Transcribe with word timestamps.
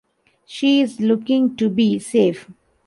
She 0.47 0.81
is 0.81 0.99
looking 0.99 1.55
to 1.57 1.69
be 1.69 1.99
safe. 1.99 2.49